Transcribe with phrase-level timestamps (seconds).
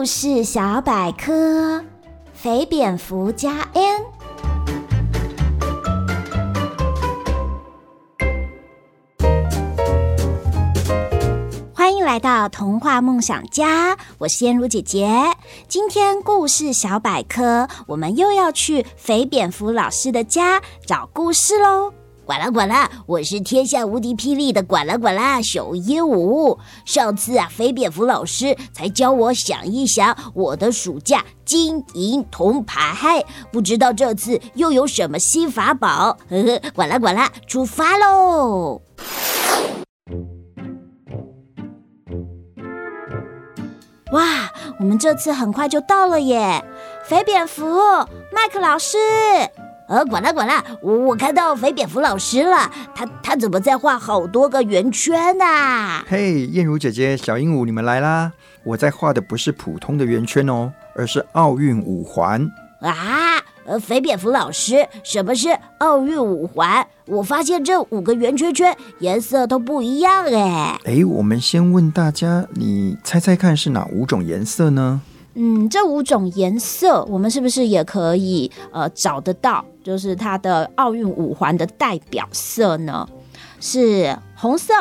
[0.00, 1.84] 故事小百科：
[2.32, 4.02] 肥蝙蝠加 N。
[11.74, 15.06] 欢迎来到童话梦想家，我是燕如姐姐。
[15.68, 21.92] 今天故事小百科，我们又要去肥蝙蝠老师的家找故事喽。
[22.30, 26.56] 呱啦呱啦，我是天下无敌霹雳的呱啦呱啦小鹦鹉。
[26.84, 36.16] 上次啊，肥蝙蝠老师才教我想一想我的暑假金银铜牌，不知道这次又有什么新法宝？
[36.28, 38.80] 呵呵，呱啦呱啦，出发喽！
[44.12, 46.64] 哇，我们这次很快就到了耶！
[47.08, 47.64] 肥蝙蝠，
[48.32, 48.96] 麦克老师。
[49.90, 55.44] 呃，管啦管啦，我我看到肥蝙蝠老师了，他他怎么在画好多个圆圈呢？
[56.06, 58.30] 嘿，燕如姐姐、小鹦鹉，你们来啦！
[58.62, 62.48] 我在画的不是普通的圆圈哦，而是奥运五环
[62.80, 63.42] 啊！
[63.66, 66.86] 呃，肥蝙蝠老师，什么是奥运五环？
[67.06, 70.78] 我发现这五个圆圈圈颜色都不一样哎。
[70.84, 75.00] 哎，我们先问大家，你猜猜看是哪五种颜色呢？
[75.34, 79.64] 嗯，这五种颜色，我们是不是也可以呃找得到？
[79.82, 83.08] 就是它的奥运五环的代表色呢？
[83.60, 84.72] 是红色、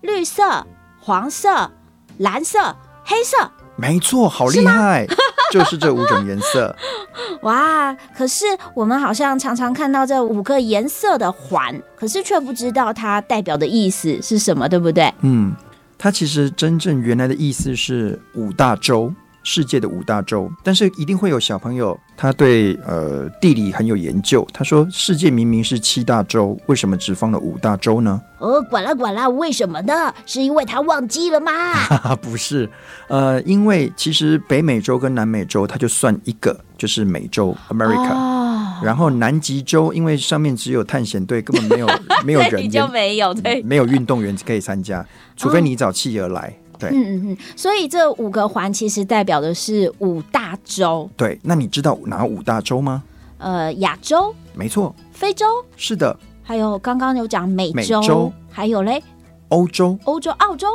[0.00, 0.66] 绿色、
[1.00, 1.70] 黄色、
[2.18, 3.50] 蓝色、黑色。
[3.76, 5.16] 没错，好厉害，是
[5.50, 6.76] 就是这五种颜色。
[7.42, 7.96] 哇！
[8.14, 15.12] 可是我们好像常常看到这五个颜色的环，可是却不知道它代表的意思是什么，对不对？
[15.22, 15.54] 嗯，
[15.96, 19.12] 它其实真正原来的意思是五大洲。
[19.42, 24.46] 世界的五大洲，但是一定会有小朋友，他对呃地理很有研究。
[24.52, 30.12] 他说：“世界明明是七大洲，为什么只放了五大洲呢？”哦，管啦管啦，为什么呢？
[30.26, 31.52] 是因为他忘记了吗？
[32.20, 32.68] 不是，
[33.08, 38.12] 呃，因为其实北美洲跟南美洲，它就算一个，就是美洲 （America）。
[38.12, 41.88] 哦，然后南极洲，因为上面只有探险队，根本没有
[42.26, 45.06] 没有人，就没有对，没有运动员可以参加，
[45.36, 46.52] 除非你找企鹅来。
[46.82, 51.08] 对嗯嗯嗯，所以这五个环其实代表的是五大洲。
[51.16, 53.02] 对，那你知道哪五大洲吗？
[53.38, 54.94] 呃，亚洲，没错。
[55.12, 56.16] 非洲，是的。
[56.42, 59.02] 还有刚刚有讲美洲，美洲，还有嘞，
[59.48, 60.66] 欧洲，欧洲，澳洲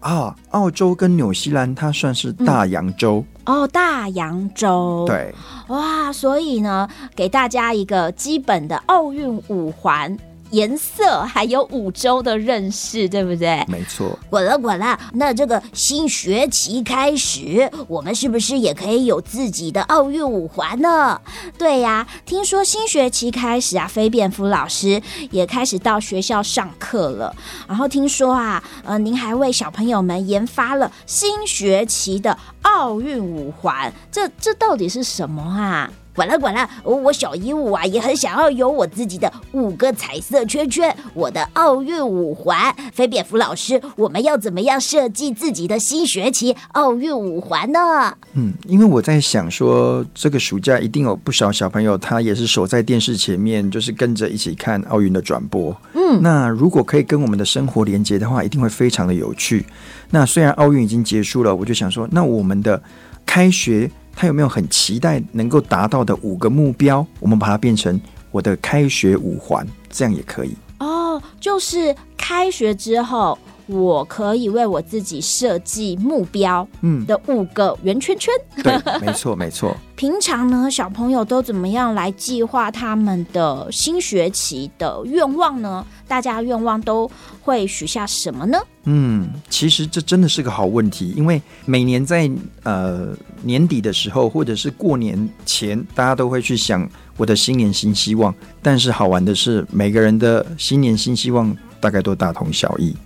[0.00, 3.24] 啊，澳洲跟纽西兰它算是大洋洲。
[3.44, 5.04] 嗯、哦，大洋洲。
[5.06, 5.34] 对，
[5.68, 10.16] 哇，所以呢，给大家一个基本的奥运五环。
[10.50, 13.64] 颜色还有五洲的认识，对不对？
[13.68, 14.18] 没错。
[14.30, 21.20] 滚了滚了，那这个新学期开始，我们是不是也可以有自己的奥运五环呢？
[21.58, 27.34] 对呀，听说新学期开始啊，飞蝙蝠老师也开始到学校上课了。
[27.66, 35.90] 然后听说啊，呃，您还为小朋友们研发了新学期的奥运五环，这这到底是什么啊？
[36.16, 42.74] 管了管了，我小鹦鹉啊也很想要有我自己的五个彩色圈圈，我的奥运五环。
[42.94, 48.16] 飞蝙蝠老师，我们要怎么样设计自己的新学期奥运五环呢？
[48.32, 55.76] 嗯，因为我在想说，这个暑假一定有不少小朋友，他也是守在电视前面，就是跟着一起看奥运的转播。
[55.92, 59.66] 嗯，那如果可以跟我们的生活连接的话，一定会非常的有趣。
[60.08, 62.82] 那虽然奥运已经结束了，我就想说，那我们的
[63.26, 63.90] 开学。
[64.16, 67.06] 他有没有很期待能够达到的五个目标？
[67.20, 68.00] 我们把它变成
[68.30, 71.22] 我的开学五环，这样也可以哦。
[71.38, 78.32] 就是开学之后，我可以为我自己设计目标，嗯，的五个圆圈圈。
[78.56, 79.76] 嗯、对，没错，没错。
[79.96, 85.84] 平常呢，小朋友都怎么样来计划他们的新学期的愿望呢？
[86.08, 87.10] 大家愿望都
[87.42, 88.58] 会许下什么呢？
[88.88, 92.30] 嗯，其实这真的是个好问题，因为每年在
[92.62, 93.08] 呃
[93.42, 98.32] 年底的时候，或者是过年前，大家都会去想我的新年新希望。
[98.62, 102.96] 但是好玩的是，每个人的新年新希望大概都大同小异。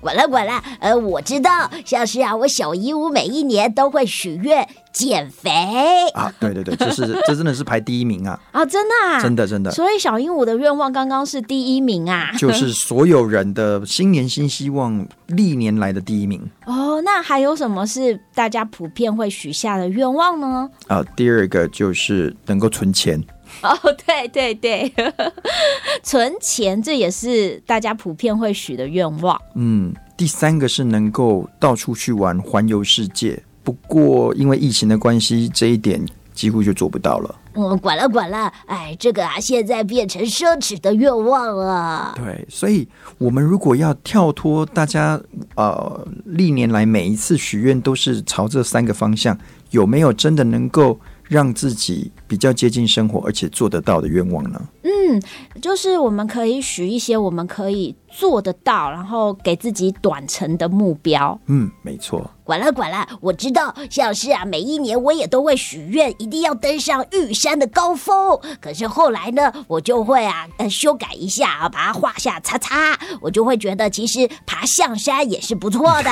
[0.00, 5.50] 管了管了，呃，我知道，像是啊，我小鹦鹉每一年都会许愿减肥
[6.14, 17.00] 啊，对对对，这是这真的是排第一名啊啊， 真的啊，真的真的，所以小鹦鹉的愿望刚刚是第一名啊，就是所有人的新年新希望历年来的第一名哦。
[17.02, 20.68] 那还有什么是大家普遍会许下的愿望呢？
[20.88, 23.22] 啊，第二个就是能够存钱。
[23.62, 24.90] 哦，对对对，
[26.02, 29.38] 存钱这也是大家普遍会许的愿望。
[29.56, 33.42] 嗯，第三个是能够到处去玩，环游世界。
[33.62, 37.34] 不过因为疫情的关系，这一点几乎就做不到了。
[37.54, 42.14] 嗯，管了管了，哎，这个啊，现在变成奢侈的愿望了。
[42.16, 42.88] 对，所以
[43.18, 45.20] 我们如果要跳脱大家
[45.54, 49.36] 呃历年来每一次许愿都是朝这三个方向，
[49.70, 54.58] 有没有真的能够让自己比较接近生活，而且做得到的愿望呢？
[55.12, 55.22] 嗯，
[55.60, 61.38] 就是我们可以许一些我们可以做得到，然后给自己短程的目标。
[61.46, 62.30] 嗯，没错。
[62.44, 68.38] 管了管了，我知道，像是啊，每一年我也都会许愿，一定要登上玉山的高峰。
[68.60, 76.10] 可是后来呢，我就会啊，呃，修改一下啊，把它画下叉叉，我就会觉得其实爬象山也是不错的。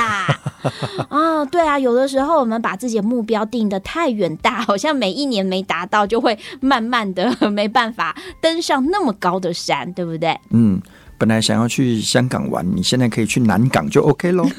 [1.09, 10.37] 啊， 对啊，有的时候我们把自己的目标定得太远大，好像每一年没达到，就会慢慢的没办法登上那么高的山，对不对？
[10.51, 10.81] 嗯，
[11.17, 14.45] 本来想要去香港玩，你现在可以去南港就 OK 喽。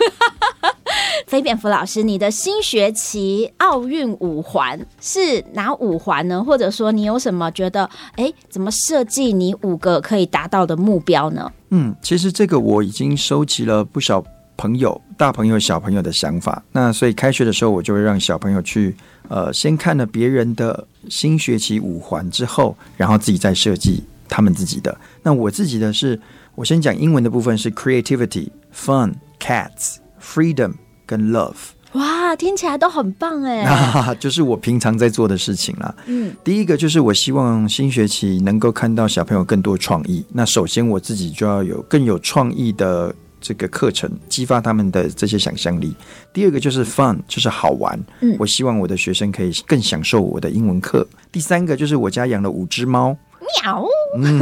[1.26, 6.44] 飞蝙蝠老师，你的新学期奥运五环是哪五环呢？
[6.44, 11.50] 或者说你有什么觉得，哎，怎么设计你五个可以达到的目标呢？
[11.70, 14.22] 嗯，其实这个我已经收集了不少
[14.56, 16.62] 朋友、大朋友、小朋友的想法。
[16.72, 18.94] 那所以开学的时候，我就会让小朋友去，
[19.28, 24.96] 呃，先看了别人的新学期五环之后，然后自己再设计他们自己的。
[25.22, 26.20] 那我自己的是，
[26.54, 30.72] 我先讲英文的部分是 creativity、fun、cats、freedom。
[31.04, 31.56] 跟 love，
[31.92, 33.64] 哇，听起来都很棒哎！
[34.06, 35.94] 那就是我平常在做的事情啦。
[36.06, 40.24] 嗯，第一个就是我希望新学期能够看到小朋友更多创意。
[40.32, 45.94] 那首先我自己就要有更有创意的这个课程，激发他们的这些想象力。
[46.32, 47.98] 第二个就是 fun，就是好玩。
[48.20, 51.06] 嗯，我希望我的学生可以更享受我的英文课。
[51.30, 53.84] 第三个就是我家养了五只猫，喵。
[54.16, 54.40] 嗯，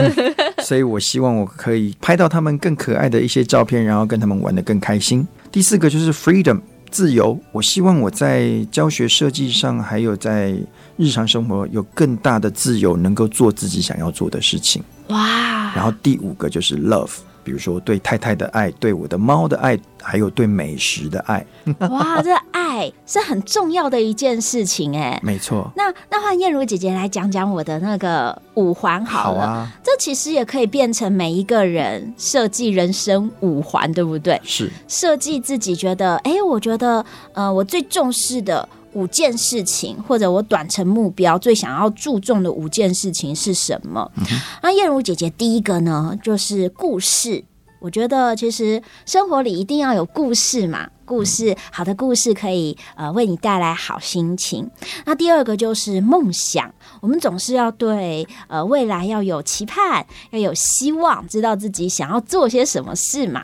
[0.62, 5.26] 所以我希望我可以拍到他们更可爱的一些照片，然后跟他们玩得更开心。
[5.50, 6.60] 第四个就是 freedom
[6.90, 10.54] 自由，我希望我在教学设计上，还有在
[10.96, 14.82] 日常生活有更大的自由，能够做自己想要做的事情。
[15.08, 15.72] 哇！
[15.74, 17.10] 然后第五个就是 love。
[17.42, 21.44] 比如说对太太的爱，对我的猫的爱，还有对美食的爱。
[21.90, 25.18] 哇，这爱是很重要的一件事情哎。
[25.22, 25.70] 没错。
[25.76, 29.40] 那那换燕如姐姐来讲讲我的那个五环好了。
[29.40, 29.72] 好啊。
[29.82, 34.40] 这其实也可以变成每一个人设计人生五环，对不对？
[34.44, 34.70] 是。
[34.88, 38.68] 设计自己觉得，哎，我觉得，呃，我最重视的。
[38.92, 44.10] 五件事情，或者我短程目标最想要注重的五件事情是什么？
[44.16, 44.24] 嗯、
[44.62, 47.44] 那燕如姐姐第一个呢，就是故事。
[47.80, 54.70] 我觉得其实生活里一定要有故事嘛，故事好的故事可以呃为你带来好心情。
[55.06, 56.70] 那第二个就是梦想，
[57.00, 63.42] 我们总是要对呃未来要有期盼，要有希望，知道自己想要做些什么事嘛。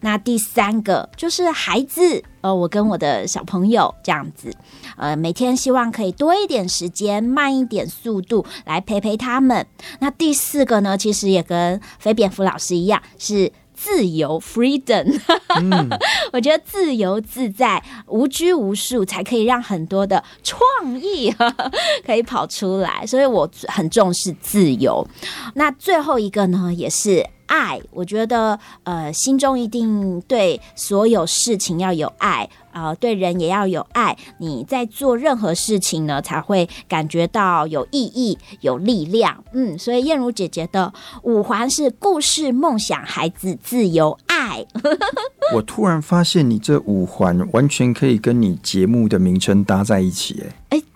[0.00, 4.52] 那第三个就是孩子，呃，我跟我的小朋友这样子，
[4.96, 9.66] 呃，每天希望可以多一点时间，慢一点速度来陪陪他们。
[10.00, 15.20] 那第四个呢，其实也跟飞蝙蝠老师一样，是自由 （freedom）。
[15.60, 15.90] 嗯、
[16.32, 20.60] 我觉得自由自在、无拘无束，才可以让很多的创
[21.00, 21.34] 意
[22.06, 23.04] 可以跑出来。
[23.06, 25.06] 所以我很重视自由。
[25.54, 27.26] 那最后一个呢，也是。
[27.46, 34.16] 爱，我觉得，呃，心中一定对所有事情要有爱，啊、呃，对人也要有爱。
[34.38, 39.42] 你在做任何事情呢，才会感觉到有意义、有力量。
[39.52, 40.92] 嗯，所以燕如姐姐的
[41.22, 44.64] 五环是故事、梦想、孩子、自由、爱。
[45.54, 50.78] 我突然发现，你这五环完全可以跟你节目的名称搭在一起，哎。
[50.78, 50.93] 对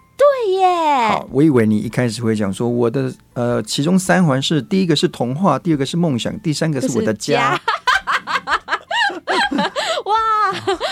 [0.53, 7.61] 耶，好，我以为你一开始会讲说我的呃，其中三环是第一个是童话，第二个是梦想，第三个是我的家。
[10.05, 10.15] 哇，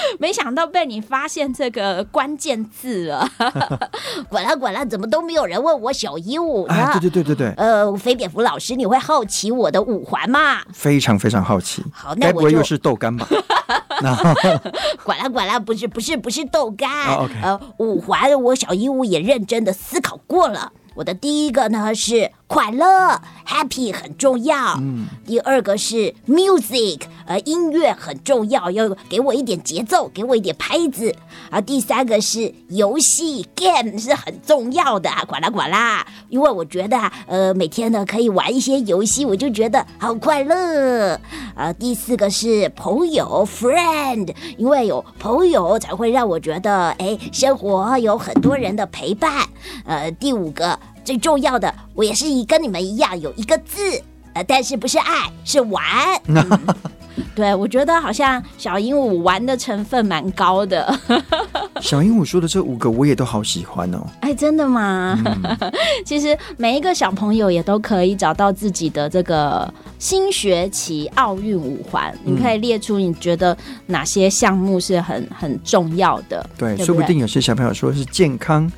[0.19, 3.29] 没想到被你发现这个关键字了。
[4.29, 6.75] 管了管了，怎么都没有人问我小鹦鹉呢？
[6.75, 7.55] 啊，对对对对对。
[7.57, 10.63] 呃，飞蝙蝠老师，你会好奇我的五环吗？
[10.73, 11.85] 非常非常好奇。
[11.93, 13.27] 好，那我不会又是豆干吧？
[15.05, 17.17] 管了管了，不是不是不是豆干。
[17.17, 17.31] Oh.
[17.43, 20.73] 呃，五环我小鹦鹉也认真的思考过了。
[20.95, 24.77] 我的第一个呢是快乐，happy 很重要。
[24.79, 31.15] 嗯，第二个是 music，呃，音乐很重要，要给我一点节奏，给我一点拍子。
[31.51, 35.11] 啊，第三个是游戏，game 是很重要的。
[35.27, 41.21] 管啦管啦，因为我觉得，呃，每天呢可以玩一些游戏，我就觉得好快乐。
[41.55, 49.47] 啊，第四个是朋友，friend，因为有朋友才会让我觉得，哎，生活有很多人的陪伴。
[49.85, 50.79] 呃，第五个。
[51.05, 54.03] 最重要的，我也是一跟你们一样有一个字，
[54.33, 55.81] 呃，但是不是爱，是玩。
[57.35, 60.99] 对，我觉得好像小鹦鹉玩的成分蛮高的。
[61.81, 64.07] 小鹦鹉说的这五个，我也都好喜欢哦。
[64.21, 65.23] 哎，真的吗？
[65.25, 65.71] 嗯、
[66.05, 72.13] 其实每一个小朋友也都可以找到自己的这个新学期奥运五环。
[72.25, 73.57] 嗯、你可以列出你觉得
[73.87, 76.49] 哪些项目是很很重要的。
[76.57, 78.71] 对，对对，说不定有些小朋友说是健康，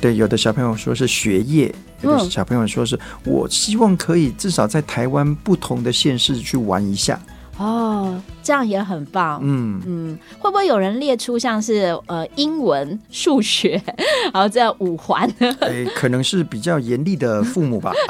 [0.00, 7.20] 对，有的小朋友说是学业，有的小朋友说是我希望可以至少在台湾不同的县市去玩一下。
[7.58, 9.40] 哦，这样也很棒。
[9.42, 13.82] 嗯嗯，会不会有人列出像是呃英文、数学，
[14.34, 15.28] 然后这样五环？
[15.60, 17.90] 哎，可能是比较严厉的父母吧。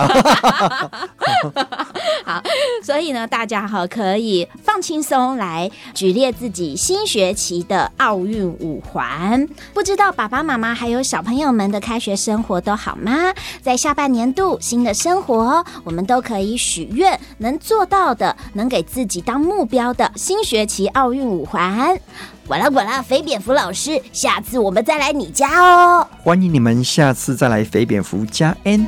[2.27, 2.43] 好，
[2.83, 9.47] 所以呢，大家哈可以放轻松来举列自己新学期的奥运五环。
[9.73, 13.33] 不知道爸爸妈妈还有小朋友们的开学生活都好吗？
[13.63, 19.45] 在下半年度新的生活，我们都可以许愿，能做到的，能给自己当。
[19.45, 22.01] 目标的新学期奥运五环，
[22.47, 26.09] 管啦管啦，肥蝙蝠老师，下次我们再来你家哦。
[26.23, 28.87] 欢迎你们下次再来肥蝙蝠加 N。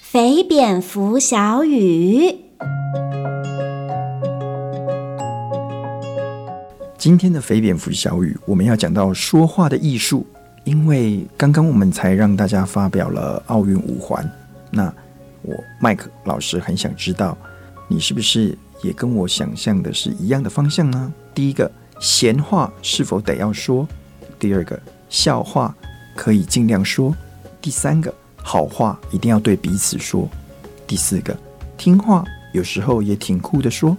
[0.00, 2.40] 肥蝙蝠小语。
[7.06, 10.26] 今天的肥蝙蝠小语，我们要讲到说话的艺术。
[10.64, 14.28] 因为刚刚我们才让大家发表了奥运五环，
[14.72, 14.92] 那
[15.42, 17.38] 我麦克老师很想知道，
[17.86, 21.14] 你是不是也跟我想象的是一样的方向呢？
[21.32, 21.70] 第一个，
[22.00, 23.86] 闲话是否得要说？
[24.36, 24.76] 第二个，
[25.08, 25.72] 笑话
[26.16, 27.14] 可以尽量说；
[27.62, 30.28] 第三个，好话一定要对彼此说；
[30.88, 31.38] 第四个，
[31.78, 33.96] 听话有时候也挺酷的说。